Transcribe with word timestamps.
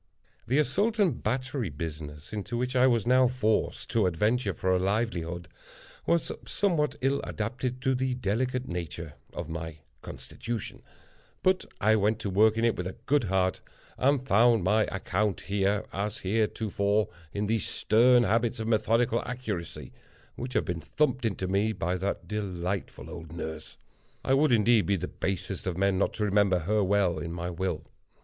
The 0.47 0.57
Assault 0.57 0.97
and 0.97 1.21
Battery 1.21 1.69
business, 1.69 2.33
into 2.33 2.57
which 2.57 2.75
I 2.75 2.87
was 2.87 3.05
now 3.05 3.27
forced 3.27 3.91
to 3.91 4.07
adventure 4.07 4.51
for 4.51 4.71
a 4.71 4.79
livelihood, 4.79 5.47
was 6.07 6.31
somewhat 6.43 6.95
ill 7.01 7.21
adapted 7.23 7.83
to 7.83 7.93
the 7.93 8.15
delicate 8.15 8.67
nature 8.67 9.13
of 9.31 9.47
my 9.47 9.77
constitution; 10.01 10.81
but 11.43 11.65
I 11.79 11.95
went 11.97 12.17
to 12.21 12.31
work 12.31 12.57
in 12.57 12.65
it 12.65 12.75
with 12.75 12.87
a 12.87 12.97
good 13.05 13.25
heart, 13.25 13.61
and 13.95 14.27
found 14.27 14.63
my 14.63 14.85
account 14.85 15.41
here, 15.41 15.85
as 15.93 16.17
heretofore, 16.17 17.09
in 17.31 17.45
those 17.45 17.65
stern 17.65 18.23
habits 18.23 18.59
of 18.59 18.67
methodical 18.67 19.21
accuracy 19.23 19.91
which 20.35 20.53
had 20.53 20.65
been 20.65 20.81
thumped 20.81 21.25
into 21.25 21.47
me 21.47 21.73
by 21.73 21.93
that 21.97 22.27
delightful 22.27 23.07
old 23.07 23.31
nurse—I 23.33 24.33
would 24.33 24.51
indeed 24.51 24.87
be 24.87 24.95
the 24.95 25.07
basest 25.07 25.67
of 25.67 25.77
men 25.77 25.99
not 25.99 26.13
to 26.15 26.25
remember 26.25 26.57
her 26.57 26.83
well 26.83 27.19
in 27.19 27.31
my 27.31 27.51
will. 27.51 27.83